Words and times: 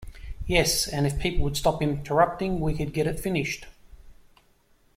Yes, 0.47 0.87
and 0.87 1.05
if 1.05 1.19
people 1.19 1.43
would 1.43 1.55
stop 1.55 1.79
interrupting 1.79 2.59
we 2.59 2.73
could 2.75 2.91
get 2.91 3.05
it 3.05 3.19
finished. 3.19 3.67